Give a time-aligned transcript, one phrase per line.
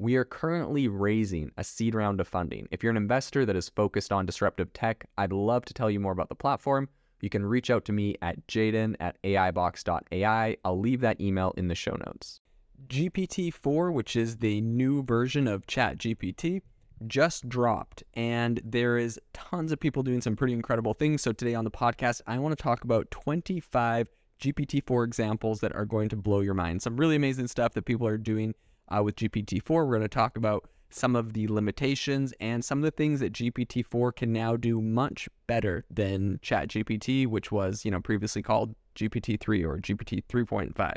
[0.00, 2.68] we are currently raising a seed round of funding.
[2.70, 5.98] If you're an investor that is focused on disruptive tech, I'd love to tell you
[5.98, 6.88] more about the platform.
[7.20, 10.56] You can reach out to me at jaeden at aibox.ai.
[10.64, 12.40] I'll leave that email in the show notes.
[12.86, 16.62] GPT 4, which is the new version of ChatGPT,
[17.08, 21.22] just dropped, and there is tons of people doing some pretty incredible things.
[21.22, 24.08] So today on the podcast, I want to talk about 25
[24.40, 26.82] GPT 4 examples that are going to blow your mind.
[26.82, 28.54] Some really amazing stuff that people are doing
[28.88, 29.68] uh, with GPT-4.
[29.68, 33.32] We're going to talk about some of the limitations and some of the things that
[33.32, 39.64] GPT-4 can now do much better than ChatGPT, which was, you know, previously called GPT-3
[39.64, 40.96] or GPT 3.5.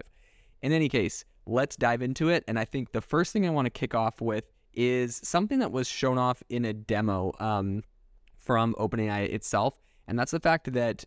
[0.61, 2.43] In any case, let's dive into it.
[2.47, 5.71] And I think the first thing I want to kick off with is something that
[5.71, 7.83] was shown off in a demo um,
[8.37, 9.75] from OpenAI itself,
[10.07, 11.05] and that's the fact that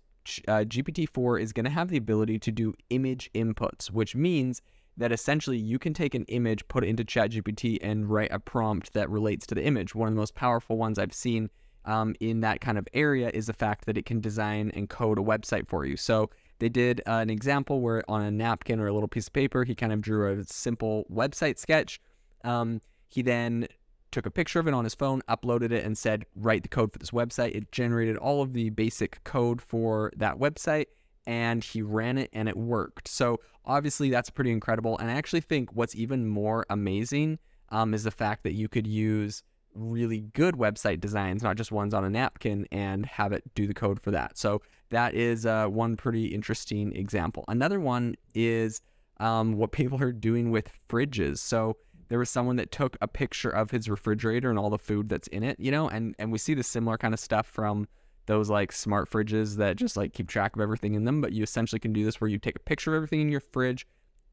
[0.49, 4.63] uh, GPT-4 is going to have the ability to do image inputs, which means
[4.97, 8.93] that essentially you can take an image, put it into ChatGPT, and write a prompt
[8.93, 9.95] that relates to the image.
[9.95, 11.51] One of the most powerful ones I've seen
[11.85, 15.19] um, in that kind of area is the fact that it can design and code
[15.19, 15.97] a website for you.
[15.97, 19.33] So they did uh, an example where on a napkin or a little piece of
[19.33, 22.01] paper, he kind of drew a simple website sketch.
[22.45, 23.67] Um, he then
[24.13, 26.93] took a picture of it on his phone, uploaded it, and said, write the code
[26.93, 27.55] for this website.
[27.55, 30.87] It generated all of the basic code for that website
[31.27, 33.09] and he ran it and it worked.
[33.09, 34.99] So obviously that's pretty incredible.
[34.99, 37.39] And I actually think what's even more amazing
[37.71, 39.43] um, is the fact that you could use
[39.75, 43.75] really good website designs, not just ones on a napkin, and have it do the
[43.75, 44.39] code for that.
[44.39, 47.45] So that is uh, one pretty interesting example.
[47.49, 48.81] Another one is
[49.19, 51.39] um, what people are doing with fridges.
[51.39, 51.77] So
[52.09, 55.29] there was someone that took a picture of his refrigerator and all the food that's
[55.29, 57.89] in it, you know, and and we see the similar kind of stuff from
[58.27, 61.21] those like smart fridges that just like keep track of everything in them.
[61.21, 63.41] But you essentially can do this where you take a picture of everything in your
[63.41, 63.87] fridge,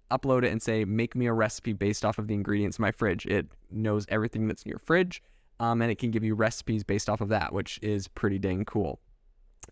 [0.10, 2.92] upload it, and say, make me a recipe based off of the ingredients in my
[2.92, 3.26] fridge.
[3.26, 5.22] It knows everything that's in your fridge,
[5.60, 8.66] um, and it can give you recipes based off of that, which is pretty dang
[8.66, 9.00] cool.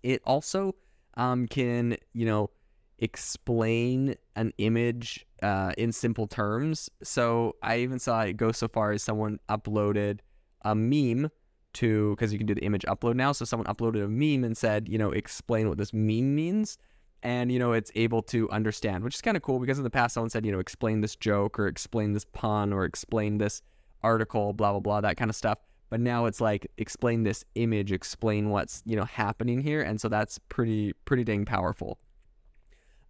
[0.03, 0.75] It also
[1.15, 2.51] um, can, you know,
[2.99, 6.89] explain an image uh, in simple terms.
[7.01, 10.19] So I even saw it go so far as someone uploaded
[10.63, 11.31] a meme
[11.73, 13.31] to because you can do the image upload now.
[13.31, 16.77] So someone uploaded a meme and said, you know, explain what this meme means.
[17.21, 19.89] And, you know, it's able to understand, which is kind of cool because in the
[19.89, 23.61] past someone said, you know, explain this joke or explain this pun or explain this
[24.01, 25.59] article, blah, blah, blah, that kind of stuff.
[25.89, 29.81] But now it's like explain this image, explain what's, you know, happening here.
[29.81, 31.99] And so that's pretty, pretty dang powerful.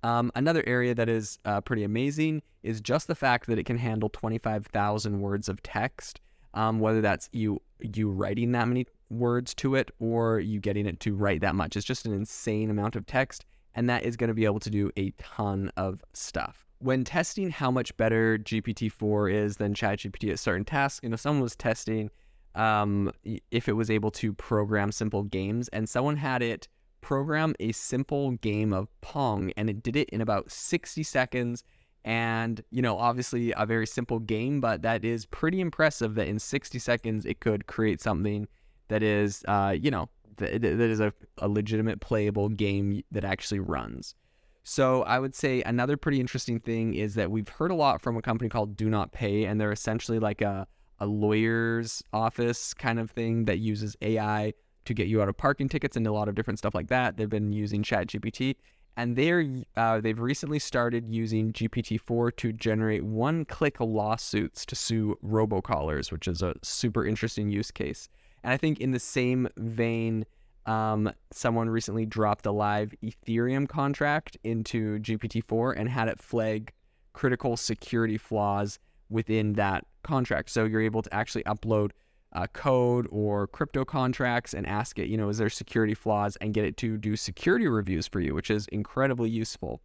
[0.01, 3.77] Um, another area that is uh, pretty amazing is just the fact that it can
[3.77, 6.21] handle 25,000 words of text
[6.53, 10.99] um, whether that's you you writing that many words to it or you getting it
[11.01, 11.75] to write that much.
[11.75, 13.45] It's just an insane amount of text,
[13.75, 16.65] and that is going to be able to do a ton of stuff.
[16.79, 21.43] When testing how much better GPT-4 is than ChatGPT at certain tasks, you know, someone
[21.43, 22.09] was testing
[22.55, 23.11] um,
[23.51, 26.67] if it was able to program simple games, and someone had it
[27.01, 31.63] program a simple game of Pong, and it did it in about 60 seconds
[32.05, 36.39] and, you know, obviously a very simple game, but that is pretty impressive that in
[36.39, 38.47] 60 seconds it could create something
[38.87, 43.59] that is, uh, you know, that, that is a, a legitimate playable game that actually
[43.59, 44.15] runs.
[44.63, 48.17] So I would say another pretty interesting thing is that we've heard a lot from
[48.17, 50.67] a company called Do Not Pay, and they're essentially like a,
[50.99, 54.53] a lawyer's office kind of thing that uses AI
[54.85, 57.17] to get you out of parking tickets and a lot of different stuff like that.
[57.17, 58.55] They've been using ChatGPT
[58.99, 59.45] and they're
[59.77, 66.41] uh, they've recently started using GPT-4 to generate one-click lawsuits to sue robocallers, which is
[66.41, 68.09] a super interesting use case.
[68.43, 70.25] And I think in the same vein,
[70.65, 76.73] um, someone recently dropped a live Ethereum contract into GPT-4 and had it flag
[77.13, 78.79] critical security flaws
[79.09, 80.49] within that contract.
[80.49, 81.91] So you're able to actually upload
[82.33, 86.53] uh, code or crypto contracts and ask it, you know, is there security flaws and
[86.53, 89.81] get it to do security reviews for you, which is incredibly useful.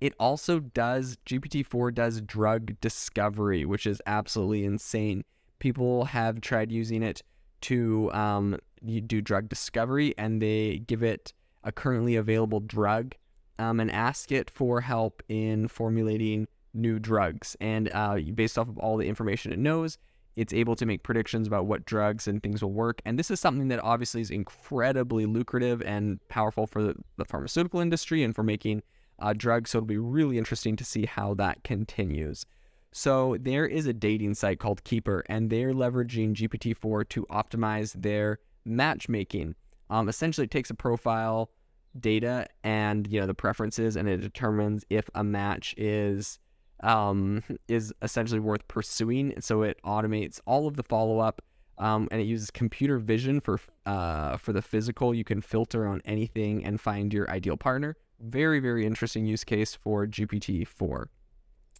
[0.00, 5.24] It also does, GPT-4 does drug discovery, which is absolutely insane.
[5.58, 7.22] People have tried using it
[7.62, 13.14] to um, do drug discovery and they give it a currently available drug
[13.58, 17.56] um, and ask it for help in formulating new drugs.
[17.60, 19.98] And uh, based off of all the information it knows,
[20.36, 23.02] it's able to make predictions about what drugs and things will work.
[23.04, 28.22] And this is something that obviously is incredibly lucrative and powerful for the, pharmaceutical industry
[28.22, 28.82] and for making
[29.18, 29.70] uh, drugs.
[29.70, 32.46] So it'll be really interesting to see how that continues.
[32.92, 38.40] So there is a dating site called Keeper, and they're leveraging GPT-4 to optimize their
[38.64, 39.54] matchmaking.
[39.90, 41.50] Um, essentially, it takes a profile
[41.98, 46.38] data and you know the preferences, and it determines if a match is
[46.82, 49.34] um, is essentially worth pursuing.
[49.40, 51.42] So it automates all of the follow up,
[51.78, 55.14] um, and it uses computer vision for uh, for the physical.
[55.14, 57.96] You can filter on anything and find your ideal partner.
[58.20, 61.08] Very very interesting use case for GPT four.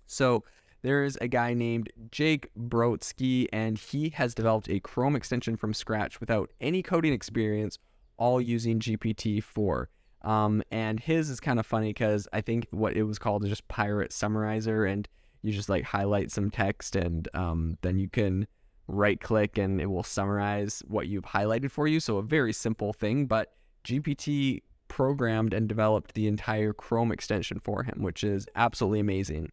[0.07, 0.45] So
[0.83, 6.21] there's a guy named Jake Brodsky, and he has developed a Chrome extension from scratch
[6.21, 7.79] without any coding experience,
[8.17, 9.89] all using GPT 4.
[10.23, 13.51] Um, and his is kind of funny because I think what it was called is
[13.51, 15.09] just Pirate Summarizer, and
[15.43, 18.47] you just like highlight some text, and um, then you can
[18.91, 22.01] right click and it will summarize what you've highlighted for you.
[22.01, 23.53] So a very simple thing, but
[23.85, 29.51] GPT programmed and developed the entire Chrome extension for him, which is absolutely amazing.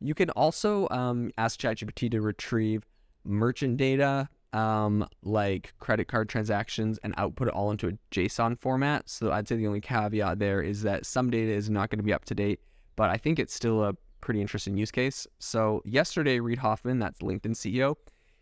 [0.00, 2.86] You can also um, ask ChatGPT to retrieve
[3.24, 9.08] merchant data um, like credit card transactions and output it all into a JSON format.
[9.08, 12.04] So I'd say the only caveat there is that some data is not going to
[12.04, 12.60] be up to date,
[12.96, 15.26] but I think it's still a pretty interesting use case.
[15.40, 17.96] So yesterday, Reid Hoffman, that's LinkedIn CEO,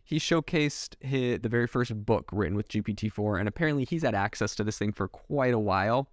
[0.05, 4.55] he showcased his, the very first book written with GPT-4, and apparently he's had access
[4.57, 6.09] to this thing for quite a while.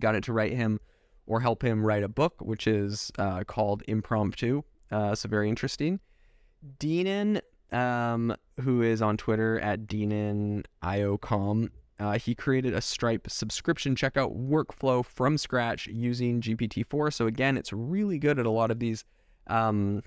[0.00, 0.80] Got it to write him
[1.26, 4.62] or help him write a book, which is uh, called Impromptu.
[4.90, 6.00] Uh, so very interesting.
[6.78, 7.40] Deenan
[7.72, 11.70] um, who is on Twitter at DeenanIOCom.
[12.00, 17.12] Uh, he created a Stripe subscription checkout workflow from scratch using GPT-4.
[17.12, 19.04] So again, it's really good at a lot of these
[19.48, 20.02] um,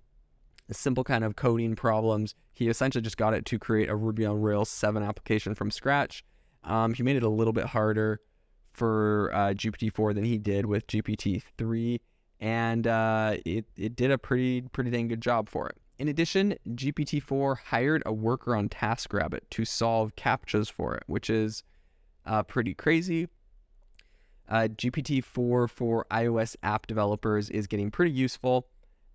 [0.72, 2.34] simple kind of coding problems.
[2.54, 6.24] He essentially just got it to create a Ruby on Rails 7 application from scratch.
[6.64, 8.22] Um, he made it a little bit harder
[8.74, 12.00] for uh, GPT-4 than he did with GPT-3,
[12.40, 15.76] and uh, it it did a pretty pretty dang good job for it.
[16.00, 21.64] In addition, GPT-4 hired a worker on TaskRabbit to solve CAPTCHAs for it, which is
[22.26, 23.28] uh, pretty crazy.
[24.50, 28.68] Uh, GPT-4 for iOS app developers is getting pretty useful.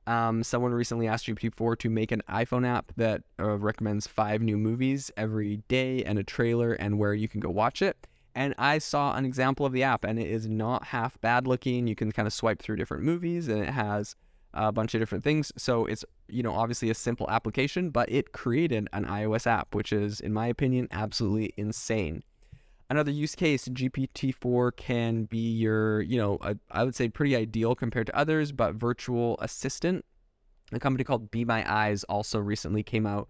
[0.06, 4.56] Um, someone recently asked GPT-4 to make an iPhone app that uh, recommends five new
[4.56, 8.06] movies every day and a trailer and where you can go watch it.
[8.36, 11.86] And I saw an example of the app, and it is not half bad looking.
[11.86, 14.14] You can kind of swipe through different movies, and it has
[14.52, 15.52] a bunch of different things.
[15.56, 19.92] So it's, you know, obviously a simple application, but it created an iOS app, which
[19.92, 22.22] is, in my opinion, absolutely insane.
[22.88, 27.74] Another use case, GPT-4 can be your, you know, a, I would say pretty ideal
[27.74, 30.04] compared to others, but virtual assistant.
[30.72, 33.28] A company called Be My Eyes also recently came out.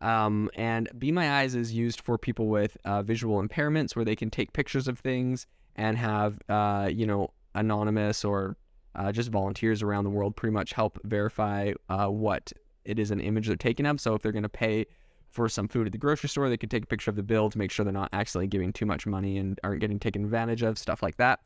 [0.00, 4.16] Um, and Be My Eyes is used for people with uh, visual impairments where they
[4.16, 8.56] can take pictures of things and have, uh, you know, anonymous or
[8.94, 12.52] uh, just volunteers around the world pretty much help verify uh, what
[12.84, 14.00] it is an image they're taking of.
[14.00, 14.86] So if they're going to pay
[15.30, 17.48] for some food at the grocery store, they could take a picture of the bill
[17.48, 20.62] to make sure they're not accidentally giving too much money and aren't getting taken advantage
[20.62, 21.40] of, stuff like that.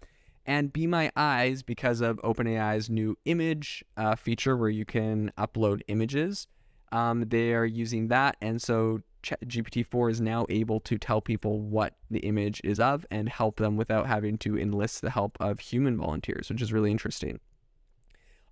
[0.44, 5.82] And Be My Eyes, because of OpenAI's new image uh, feature where you can upload
[5.88, 6.46] images,
[6.92, 8.36] um, they are using that.
[8.40, 9.02] And so
[9.45, 13.76] GPT-4 is now able to tell people what the image is of and help them
[13.76, 17.40] without having to enlist the help of human volunteers, which is really interesting.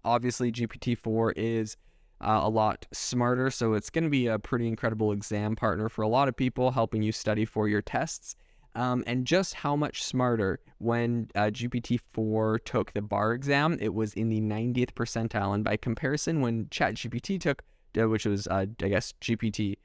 [0.04, 1.76] Obviously, GPT-4 is
[2.20, 6.02] uh, a lot smarter, so it's going to be a pretty incredible exam partner for
[6.02, 8.36] a lot of people, helping you study for your tests.
[8.76, 14.14] Um, and just how much smarter when uh, GPT-4 took the bar exam, it was
[14.14, 17.62] in the 90th percentile, and by comparison, when ChatGPT took,
[17.98, 19.76] uh, which was uh, I guess GPT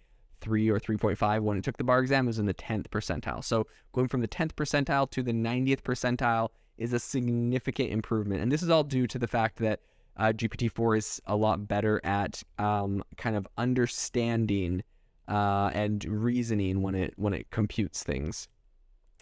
[0.42, 3.44] three or 3.5 when it took the bar exam was in the 10th percentile.
[3.44, 8.42] So going from the 10th percentile to the 90th percentile is a significant improvement.
[8.42, 9.82] And this is all due to the fact that
[10.18, 14.84] uh, GPT-4 is a lot better at um, kind of understanding
[15.28, 18.48] uh, and reasoning when it when it computes things.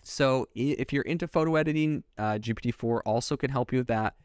[0.04, 4.16] So if you're into photo editing, uh, GPT-4 also can help you with that.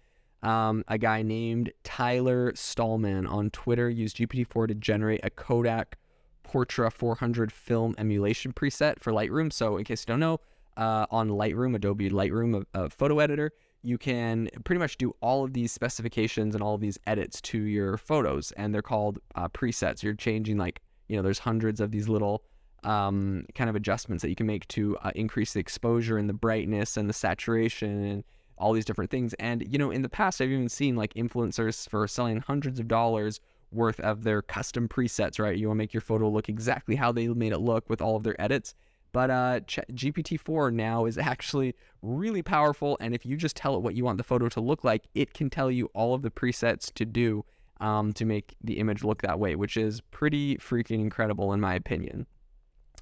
[0.43, 5.99] Um, a guy named Tyler Stalman on Twitter used GPT-4 to generate a Kodak
[6.45, 9.53] Portra 400 film emulation preset for Lightroom.
[9.53, 10.41] So, in case you don't know,
[10.77, 15.45] uh, on Lightroom, Adobe Lightroom, a, a, photo editor, you can pretty much do all
[15.45, 19.49] of these specifications and all of these edits to your photos, and they're called uh,
[19.49, 20.03] presets.
[20.03, 20.81] You're changing like
[21.13, 22.43] you know, there's hundreds of these little
[22.85, 26.35] um, kind of adjustments that you can make to uh, increase the exposure and the
[26.35, 28.25] brightness and the saturation and
[28.57, 29.35] all these different things.
[29.35, 32.89] And you know, in the past, I've even seen like influencers for selling hundreds of
[32.89, 33.41] dollars
[33.73, 35.39] worth of their custom presets.
[35.39, 38.01] Right, you want to make your photo look exactly how they made it look with
[38.01, 38.75] all of their edits.
[39.13, 43.95] But uh, GPT-4 now is actually really powerful, and if you just tell it what
[43.95, 46.93] you want the photo to look like, it can tell you all of the presets
[46.95, 47.45] to do
[47.83, 51.75] um, to make the image look that way, which is pretty freaking incredible in my
[51.75, 52.27] opinion.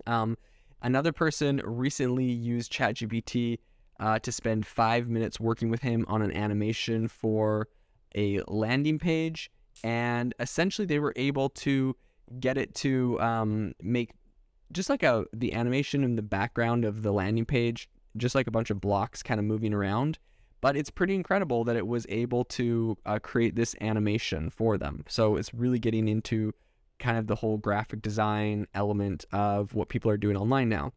[0.07, 0.37] Um,
[0.83, 3.59] another person recently used ChatGPT
[4.00, 7.69] uh, to spend five minutes working with him on an animation for
[8.17, 9.50] a landing page,
[9.85, 11.97] and essentially they were able to
[12.39, 14.11] get it to um, make
[14.73, 18.51] just like a the animation in the background of the landing page, just like a
[18.51, 20.19] bunch of blocks kind of moving around.
[20.61, 25.05] But it's pretty incredible that it was able to uh, create this animation for them.
[25.09, 26.53] So it's really getting into
[26.99, 30.93] kind of the whole graphic design element of what people are doing online now.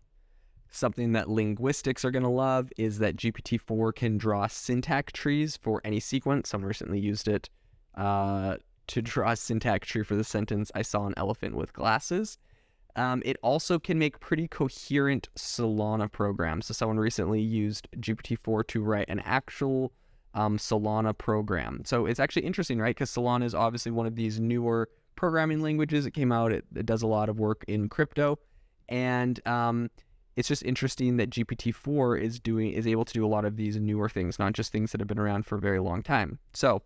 [0.70, 5.80] Something that linguistics are going to love is that GPT-4 can draw syntax trees for
[5.86, 6.50] any sequence.
[6.50, 7.50] Someone recently used it
[7.96, 12.38] uh, to draw a syntax tree for the sentence, I saw an elephant with glasses.
[12.96, 16.68] Um, it also can make pretty coherent Solana programs.
[16.68, 19.92] So someone recently used GPT-4 to write an actual
[20.36, 21.82] um, Solana program.
[21.86, 22.96] So it's actually interesting, right?
[22.96, 26.06] Because Solana is obviously one of these newer programming languages.
[26.06, 26.52] It came out.
[26.52, 28.40] It, it does a lot of work in crypto,
[28.90, 29.90] and um,
[30.36, 33.78] it's just interesting that GPT-4 is doing is able to do a lot of these
[33.78, 36.40] newer things, not just things that have been around for a very long time.
[36.54, 36.82] So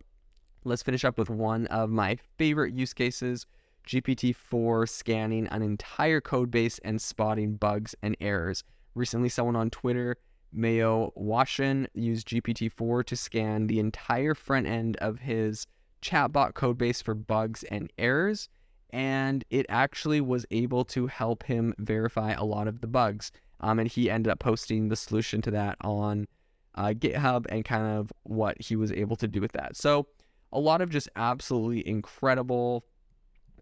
[0.68, 3.46] let's finish up with one of my favorite use cases
[3.86, 8.62] GPT-4 scanning an entire code base and spotting bugs and errors.
[8.94, 10.16] Recently, someone on Twitter,
[10.54, 15.66] Mayowa Oshin, used GPT-4 to scan the entire front end of his
[16.02, 18.50] chatbot codebase for bugs and errors,
[18.90, 23.32] and it actually was able to help him verify a lot of the bugs.
[23.60, 26.28] Um, and he ended up posting the solution to that on
[26.74, 29.76] uh, GitHub and kind of what he was able to do with that.
[29.76, 30.06] So,
[30.52, 32.84] a lot of just absolutely incredible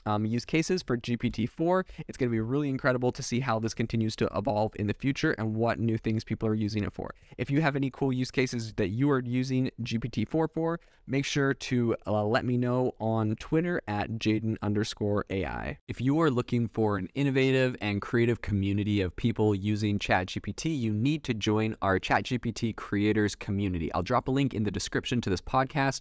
[0.07, 1.85] um, use cases for GPT-4.
[2.09, 4.95] It's going to be really incredible to see how this continues to evolve in the
[4.95, 7.15] future and what new things people are using it for.
[7.37, 11.55] If you have any cool use cases that you are using GPT-4 for, make sure
[11.55, 15.79] to uh, let me know on Twitter at Jaeden underscore AI.
[15.89, 20.93] If you are looking for an innovative and creative community of people using ChatGPT, you
[20.93, 23.93] need to join our ChatGPT creators community.
[23.93, 26.01] I'll drop a link in the description to this podcast